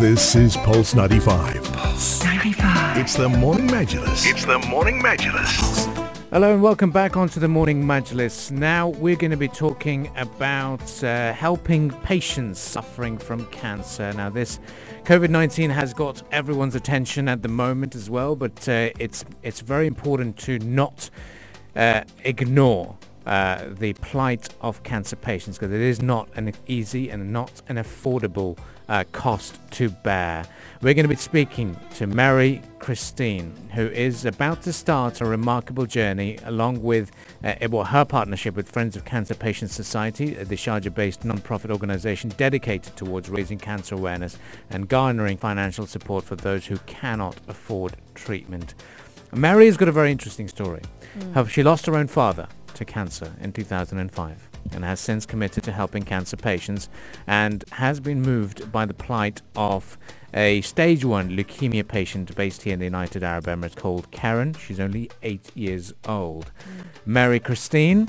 [0.00, 1.72] This is Pulse 95.
[1.72, 2.98] Pulse 95.
[2.98, 4.30] It's the Morning Majlis.
[4.30, 5.86] It's the Morning Majlis.
[6.30, 8.50] Hello and welcome back onto the Morning Majlis.
[8.50, 14.12] Now we're going to be talking about uh, helping patients suffering from cancer.
[14.12, 14.60] Now this
[15.04, 19.86] COVID-19 has got everyone's attention at the moment as well, but uh, it's it's very
[19.86, 21.08] important to not
[21.74, 27.32] uh, ignore uh, the plight of cancer patients because it is not an easy and
[27.32, 28.58] not an affordable
[28.88, 30.44] uh, cost to bear.
[30.82, 35.86] We're going to be speaking to Mary Christine, who is about to start a remarkable
[35.86, 37.10] journey along with
[37.42, 42.96] uh, well, her partnership with Friends of Cancer Patients Society, the Sharjah-based non-profit organization dedicated
[42.96, 44.38] towards raising cancer awareness
[44.70, 48.74] and garnering financial support for those who cannot afford treatment.
[49.32, 50.82] Mary has got a very interesting story.
[51.18, 51.48] Mm.
[51.48, 56.02] She lost her own father to cancer in 2005 and has since committed to helping
[56.02, 56.88] cancer patients
[57.26, 59.98] and has been moved by the plight of
[60.34, 64.52] a stage 1 leukemia patient based here in the United Arab Emirates called Karen.
[64.54, 66.46] She's only 8 years old.
[66.46, 66.84] Mm.
[67.06, 68.08] Mary Christine,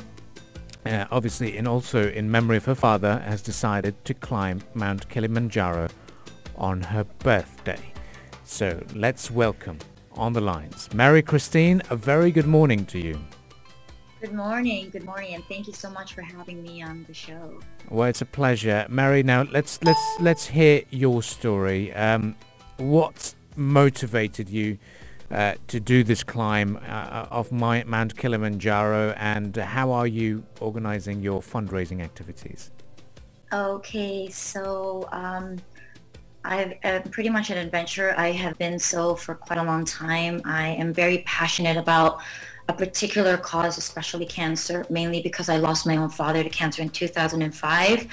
[0.85, 5.89] uh, obviously and also in memory of her father, has decided to climb Mount Kilimanjaro
[6.57, 7.93] on her birthday.
[8.43, 9.77] So let's welcome
[10.13, 10.91] on the lines.
[10.93, 13.19] Mary Christine, a very good morning to you.
[14.19, 17.59] Good morning, good morning, and thank you so much for having me on the show.
[17.91, 19.21] Well, it's a pleasure, Mary.
[19.21, 21.93] Now let's let's let's hear your story.
[21.93, 22.35] Um,
[22.77, 24.79] what motivated you
[25.29, 31.21] uh, to do this climb uh, of my, Mount Kilimanjaro, and how are you organizing
[31.21, 32.71] your fundraising activities?
[33.53, 35.57] Okay, so um,
[36.43, 36.73] I'm
[37.11, 38.15] pretty much an adventurer.
[38.17, 40.41] I have been so for quite a long time.
[40.43, 42.21] I am very passionate about
[42.69, 46.89] a particular cause, especially cancer, mainly because I lost my own father to cancer in
[46.89, 48.07] 2005.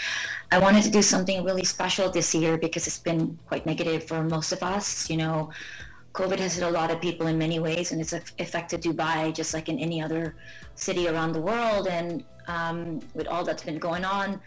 [0.52, 4.22] I wanted to do something really special this year because it's been quite negative for
[4.22, 5.11] most of us.
[5.11, 5.50] You know,
[6.12, 9.52] COVID has hit a lot of people in many ways, and it's affected Dubai just
[9.55, 10.36] like in any other
[10.77, 11.89] city around the world.
[11.89, 14.40] And um, with all that's been going on,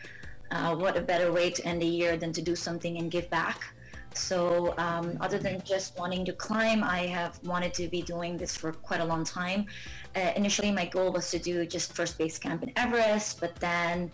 [0.52, 3.30] uh, what a better way to end the year than to do something and give
[3.30, 3.74] back.
[4.18, 8.56] So um, other than just wanting to climb, I have wanted to be doing this
[8.56, 9.68] for quite a long time.
[10.16, 14.12] Uh, initially, my goal was to do just first base camp in Everest, but then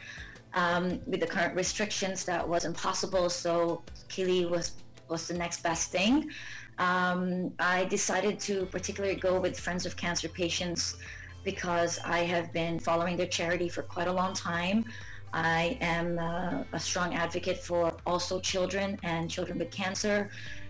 [0.53, 3.30] um, with the current restrictions, that wasn't possible.
[3.30, 4.74] So Kili was
[5.09, 6.30] was the next best thing.
[6.78, 10.97] Um, I decided to particularly go with Friends of Cancer Patients
[11.44, 14.85] because I have been following their charity for quite a long time.
[15.33, 20.29] I am uh, a strong advocate for also children and children with cancer.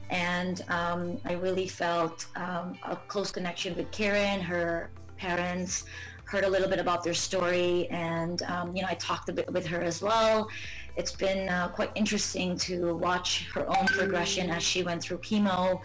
[0.09, 5.83] And um, I really felt um, a close connection with Karen, her parents,
[6.25, 7.87] heard a little bit about their story.
[7.89, 10.49] And, um, you know, I talked a bit with her as well.
[10.95, 15.81] It's been uh, quite interesting to watch her own progression as she went through chemo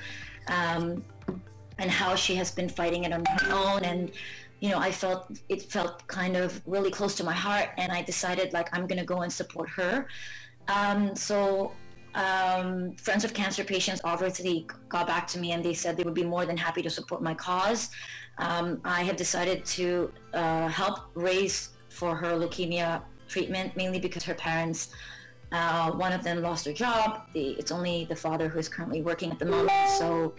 [0.49, 1.03] um,
[1.78, 3.84] and how she has been fighting it on her own.
[3.84, 4.11] And
[4.61, 8.03] you know, I felt it felt kind of really close to my heart, and I
[8.03, 10.06] decided like I'm gonna go and support her.
[10.69, 11.72] Um, so
[12.15, 16.15] um, Friends of Cancer Patients obviously got back to me and they said they would
[16.15, 17.91] be more than happy to support my cause.
[18.38, 24.34] Um, I have decided to uh, help raise for her leukemia treatment, mainly because her
[24.34, 24.88] parents,
[25.53, 27.22] uh, one of them lost their job.
[27.34, 29.88] The, it's only the father who is currently working at the moment.
[29.91, 30.34] So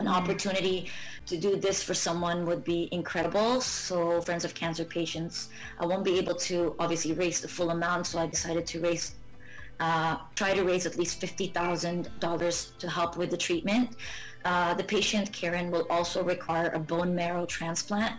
[0.00, 0.90] an opportunity
[1.26, 3.60] to do this for someone would be incredible.
[3.60, 8.06] So Friends of Cancer Patients, I won't be able to obviously raise the full amount,
[8.06, 9.14] so I decided to raise,
[9.78, 13.96] uh, try to raise at least $50,000 to help with the treatment.
[14.44, 18.14] Uh, the patient, Karen, will also require a bone marrow transplant,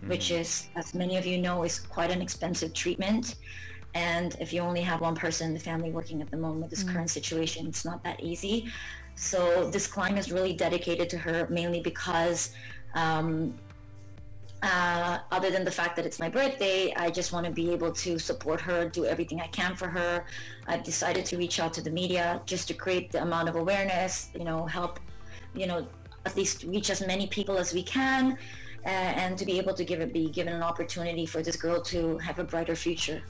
[0.00, 0.08] mm.
[0.08, 3.36] which is, as many of you know, is quite an expensive treatment.
[3.94, 6.70] And if you only have one person in the family working at the moment, with
[6.70, 6.92] this mm.
[6.92, 8.72] current situation, it's not that easy.
[9.16, 12.54] So this climb is really dedicated to her mainly because
[12.94, 13.54] um,
[14.62, 17.92] uh, other than the fact that it's my birthday, I just want to be able
[17.92, 20.24] to support her, do everything I can for her.
[20.66, 24.30] I've decided to reach out to the media just to create the amount of awareness,
[24.34, 25.00] you know, help,
[25.54, 25.86] you know,
[26.24, 28.36] at least reach as many people as we can,
[28.84, 32.18] and to be able to give it, be given an opportunity for this girl to
[32.18, 33.22] have a brighter future.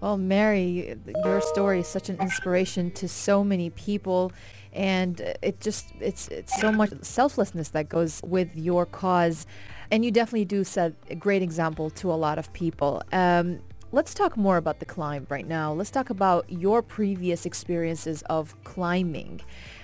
[0.00, 4.32] Well, Mary, your story is such an inspiration to so many people
[4.72, 9.46] and it just it's it's so much selflessness that goes with your cause.
[9.90, 13.02] And you definitely do set a great example to a lot of people.
[13.10, 13.60] Um,
[13.90, 15.72] let's talk more about the climb right now.
[15.72, 19.40] Let's talk about your previous experiences of climbing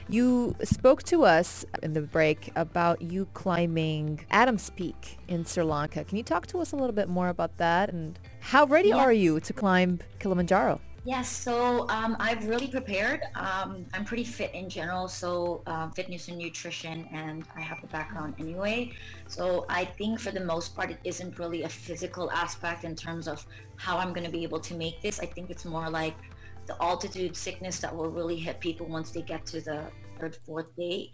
[0.09, 6.05] you spoke to us in the break about you climbing Adams Peak in Sri Lanka.
[6.05, 8.97] Can you talk to us a little bit more about that and how ready yeah.
[8.97, 10.81] are you to climb Kilimanjaro?
[11.06, 13.21] Yes, so um, I've really prepared.
[13.35, 17.89] Um, I'm pretty fit in general, so uh, fitness and nutrition, and I have the
[17.89, 18.93] background anyway.
[19.29, 23.29] So I think for the most part, it isn't really a physical aspect in terms
[23.29, 23.47] of
[23.77, 25.21] how I'm going to be able to make this.
[25.21, 26.17] I think it's more like
[26.66, 29.84] the altitude sickness that will really hit people once they get to the
[30.19, 31.11] third, fourth day.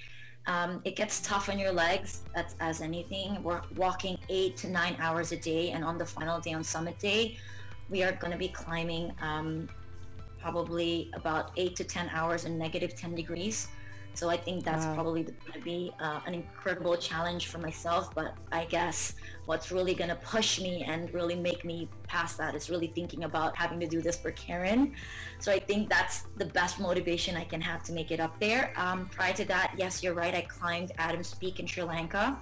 [0.47, 3.43] Um, it gets tough on your legs as, as anything.
[3.43, 6.99] We're walking eight to nine hours a day, and on the final day on summit
[6.99, 7.37] day,
[7.89, 9.69] we are going to be climbing um,
[10.41, 13.69] probably about eight to 10 hours in negative 10 degrees.
[14.15, 14.95] So I think that's wow.
[14.95, 18.15] probably going to be uh, an incredible challenge for myself.
[18.15, 19.15] But I guess
[19.47, 23.25] what's really going to push me and really make me pass that is really thinking
[23.25, 24.95] about having to do this for Karen.
[25.39, 28.73] So I think that's the best motivation I can have to make it up there.
[28.77, 30.35] Um, prior to that, yes, you're right.
[30.35, 32.39] I climbed Adams Peak in Sri Lanka.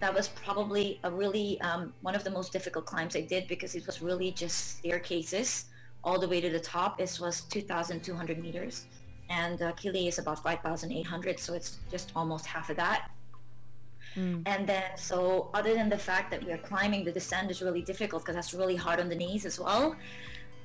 [0.00, 3.74] That was probably a really um, one of the most difficult climbs I did because
[3.74, 5.66] it was really just staircases
[6.04, 7.00] all the way to the top.
[7.00, 8.86] It was 2,200 meters
[9.28, 13.10] and uh, Kili is about 5,800, so it's just almost half of that.
[14.16, 14.42] Mm.
[14.46, 17.82] And then, so other than the fact that we are climbing, the descent is really
[17.82, 19.96] difficult because that's really hard on the knees as well.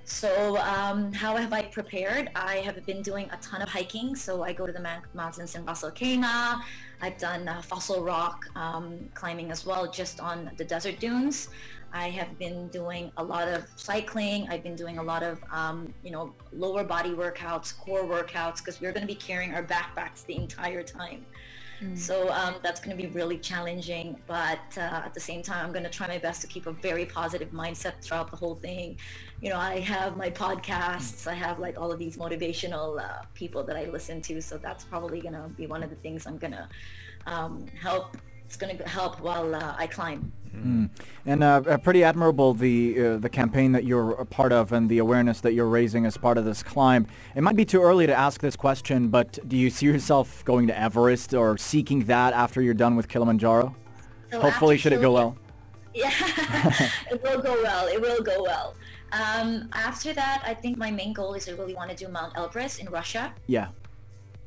[0.06, 2.30] So um, how have I prepared?
[2.36, 4.16] I have been doing a ton of hiking.
[4.16, 6.62] So I go to the mountains in Ras Al Khaimah.
[7.02, 11.50] I've done uh, fossil rock um, climbing as well, just on the desert dunes.
[11.94, 14.48] I have been doing a lot of cycling.
[14.50, 18.82] I've been doing a lot of, um, you know, lower body workouts, core workouts, because
[18.82, 21.24] we're going to be carrying our backpacks the entire time.
[21.82, 21.96] Mm.
[21.96, 24.20] So um, that's going to be really challenging.
[24.26, 26.72] But uh, at the same time, I'm going to try my best to keep a
[26.72, 28.98] very positive mindset throughout the whole thing.
[29.42, 31.28] You know, I have my podcasts.
[31.28, 34.42] I have like all of these motivational uh, people that I listen to.
[34.42, 36.68] So that's probably going to be one of the things I'm going to
[37.28, 40.32] um, help it's going to help while uh, I climb.
[40.56, 40.90] Mm.
[41.26, 44.90] And uh, uh, pretty admirable the uh, the campaign that you're a part of and
[44.90, 47.08] the awareness that you're raising as part of this climb.
[47.36, 50.68] It might be too early to ask this question, but do you see yourself going
[50.68, 53.76] to Everest or seeking that after you're done with Kilimanjaro?
[54.32, 55.38] So Hopefully, should it go well?
[55.94, 56.12] Yeah,
[57.12, 57.88] it will go well.
[57.88, 58.76] It will go well.
[59.12, 62.34] Um, after that, I think my main goal is I really want to do Mount
[62.34, 63.34] Elbrus in Russia.
[63.46, 63.68] Yeah.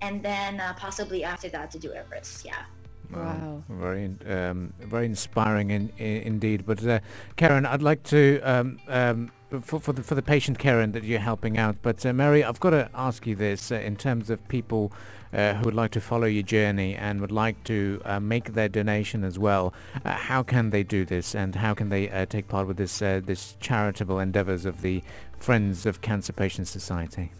[0.03, 2.45] And then uh, possibly after that to do Everest.
[2.45, 2.65] Yeah.
[3.11, 3.63] Wow.
[3.69, 6.65] very, um, very inspiring in, in, indeed.
[6.67, 7.01] But uh,
[7.37, 9.31] Karen, I'd like to, um, um,
[9.61, 12.61] for, for, the, for the patient Karen that you're helping out, but uh, Mary, I've
[12.61, 14.93] got to ask you this uh, in terms of people
[15.33, 18.69] uh, who would like to follow your journey and would like to uh, make their
[18.69, 19.75] donation as well.
[20.05, 23.57] Uh, how can they do this and how can they take part with this, this
[23.61, 25.03] charitable endeavors of the
[25.39, 27.33] Friends of Cancer Patients Society?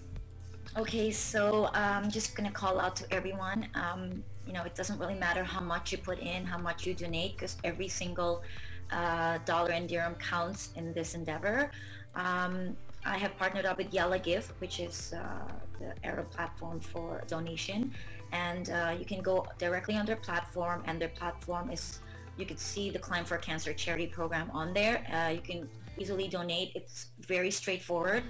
[0.79, 3.67] Okay, so I'm um, just to call out to everyone.
[3.75, 6.93] Um, you know, it doesn't really matter how much you put in, how much you
[6.93, 8.43] donate, because every single
[8.91, 11.71] uh, dollar and dirham counts in this endeavor.
[12.15, 12.77] Um,
[13.07, 15.51] I have partnered up with Yalla Give, which is uh,
[15.81, 17.95] the Arab platform for donation.
[18.33, 22.01] And uh, you can go directly on their platform, and their platform is,
[22.37, 25.07] you can see the Climb for Cancer charity program on there.
[25.11, 26.73] Uh, you can easily donate.
[26.75, 28.25] It's very straightforward.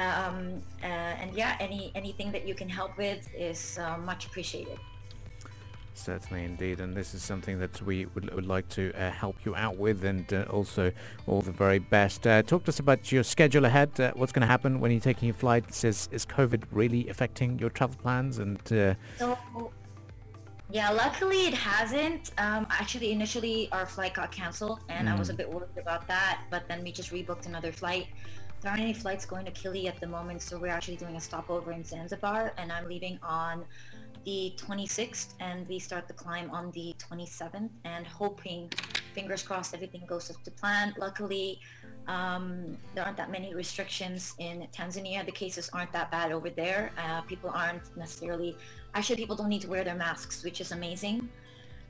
[0.00, 4.78] Um, uh, and yeah, any anything that you can help with is uh, much appreciated.
[5.92, 9.54] Certainly, indeed, and this is something that we would, would like to uh, help you
[9.54, 10.90] out with, and uh, also
[11.26, 12.26] all the very best.
[12.26, 14.00] Uh, talk to us about your schedule ahead.
[14.00, 15.84] Uh, what's going to happen when you're taking your flights?
[15.84, 18.38] Is is COVID really affecting your travel plans?
[18.38, 18.96] And so,
[20.70, 22.30] yeah, luckily it hasn't.
[22.38, 25.12] Um, actually, initially our flight got canceled, and mm.
[25.12, 25.38] I was a mm.
[25.38, 26.40] bit worried about that.
[26.50, 28.06] But then we just rebooked another flight.
[28.60, 31.20] There aren't any flights going to Kili at the moment, so we're actually doing a
[31.20, 33.64] stopover in Zanzibar, and I'm leaving on
[34.26, 38.70] the 26th and we start the climb on the 27th and hoping
[39.14, 40.94] fingers crossed everything goes to plan.
[40.98, 41.58] Luckily
[42.06, 45.24] um, there aren't that many restrictions in tanzania.
[45.24, 46.92] The cases aren't that bad over there.
[46.98, 48.56] Uh, people aren't necessarily
[48.94, 51.28] actually people don't need to wear their masks which is amazing.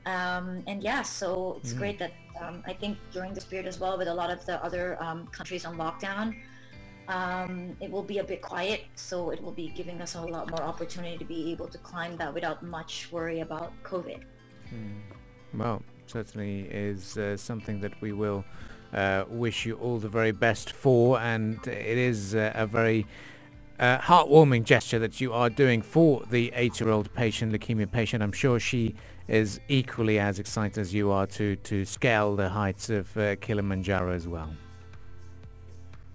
[0.05, 1.77] Um, and yeah so it's mm.
[1.77, 4.63] great that um, i think during this period as well with a lot of the
[4.65, 6.33] other um, countries on lockdown
[7.11, 10.49] um, it will be a bit quiet, so it will be giving us a lot
[10.49, 14.21] more opportunity to be able to climb that without much worry about COVID.
[14.73, 15.01] Mm.
[15.53, 18.45] Well, certainly is uh, something that we will
[18.93, 23.05] uh, wish you all the very best for, and it is uh, a very
[23.79, 28.23] uh, heartwarming gesture that you are doing for the eight-year-old patient, leukemia patient.
[28.23, 28.95] I'm sure she
[29.27, 34.13] is equally as excited as you are to to scale the heights of uh, Kilimanjaro
[34.13, 34.53] as well.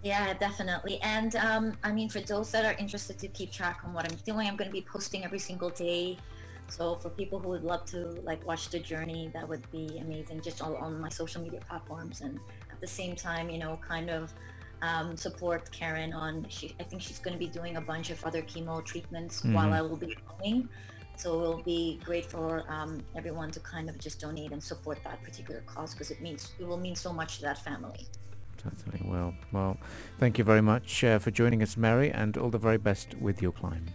[0.06, 1.00] Yeah, definitely.
[1.02, 4.16] And um, I mean, for those that are interested to keep track on what I'm
[4.24, 6.16] doing, I'm going to be posting every single day.
[6.68, 7.98] So for people who would love to
[8.30, 10.42] like watch the journey, that would be amazing.
[10.42, 12.38] Just all on my social media platforms, and
[12.70, 14.32] at the same time, you know, kind of
[14.80, 16.46] um, support Karen on.
[16.48, 19.54] She, I think she's going to be doing a bunch of other chemo treatments Mhm.
[19.54, 20.68] while I will be going.
[21.16, 24.98] So it will be great for um, everyone to kind of just donate and support
[25.02, 28.06] that particular cause because it means it will mean so much to that family.
[28.76, 29.34] Certainly will.
[29.52, 29.76] Well,
[30.18, 33.42] thank you very much uh, for joining us, Mary, and all the very best with
[33.42, 33.86] your climb.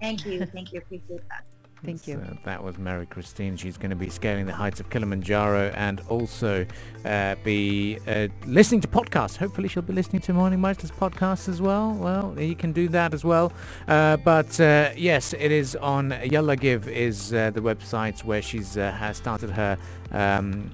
[0.00, 1.44] Thank you, thank you, appreciate that.
[1.84, 2.14] Thank you.
[2.14, 3.56] So that was Mary Christine.
[3.56, 6.66] She's going to be scaling the heights of Kilimanjaro and also
[7.04, 9.36] uh, be uh, listening to podcasts.
[9.36, 11.92] Hopefully she'll be listening to Morning Majlis podcasts as well.
[11.92, 13.52] Well, you can do that as well.
[13.86, 18.76] Uh, but uh, yes, it is on Yalla Give is uh, the website where she's
[18.76, 19.78] uh, has started her
[20.10, 20.70] um,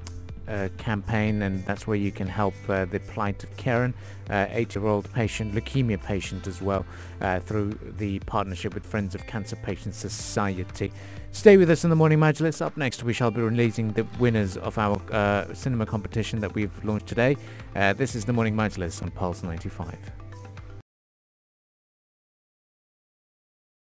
[0.48, 3.94] uh, campaign and that's where you can help uh, the plight of Karen,
[4.30, 6.84] uh, 80-year-old patient, leukemia patient as well,
[7.20, 10.92] uh, through the partnership with Friends of Cancer Patients Society.
[11.32, 12.62] Stay with us in the Morning Majlis.
[12.62, 16.84] Up next we shall be releasing the winners of our uh, cinema competition that we've
[16.84, 17.36] launched today.
[17.74, 20.23] Uh, this is the Morning Majlis on Pulse 95.